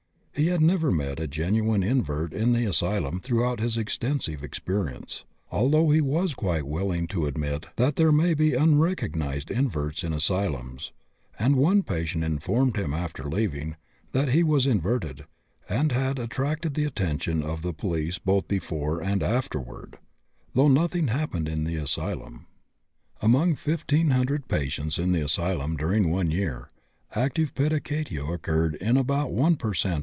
[0.33, 5.91] He had never met a genuine invert in the asylum throughout his extensive experience, although
[5.91, 10.93] he was quite willing to admit that there may be unrecognized inverts in asylums,
[11.37, 13.75] and one patient informed him, after leaving,
[14.13, 15.25] that he was inverted,
[15.69, 19.99] and had attracted the attention of the police both before and afterward,
[20.55, 22.47] though nothing happened in the asylum.
[23.21, 26.71] Among 1500 patients in the asylum during one year,
[27.13, 29.99] active pedicatio occurred in about 1 per cent.